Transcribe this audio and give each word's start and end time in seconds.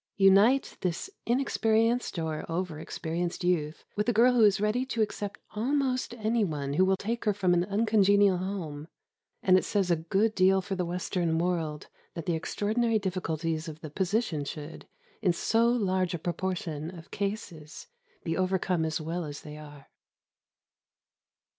Unite 0.17 0.77
this 0.81 1.11
inexperienced, 1.27 2.17
or 2.17 2.43
over 2.49 2.79
experienced, 2.79 3.43
youth 3.43 3.85
with 3.95 4.07
the 4.07 4.11
girl 4.13 4.33
who 4.33 4.43
is 4.43 4.59
ready 4.59 4.83
to 4.83 5.03
accept 5.03 5.39
almost 5.51 6.15
any 6.15 6.43
one 6.43 6.73
who 6.73 6.83
will 6.83 6.97
take 6.97 7.23
her 7.25 7.35
from 7.35 7.53
an 7.53 7.63
uncongenial 7.65 8.39
home, 8.39 8.87
and 9.43 9.59
it 9.59 9.63
says 9.63 9.91
a 9.91 9.95
good 9.95 10.33
deal 10.33 10.59
for 10.59 10.73
the 10.73 10.85
Western 10.87 11.37
world 11.37 11.87
that 12.15 12.25
the 12.25 12.33
extraordinary 12.33 12.97
difficulties 12.97 13.67
of 13.67 13.81
the 13.81 13.91
position 13.91 14.43
should, 14.43 14.87
in 15.21 15.33
so 15.33 15.67
large 15.69 16.15
a 16.15 16.17
proportion 16.17 16.89
of 16.97 17.11
cases, 17.11 17.85
be 18.23 18.35
overcome 18.35 18.85
as 18.85 18.99
well 18.99 19.23
as 19.23 19.41
they 19.41 19.55
are. 19.55 19.89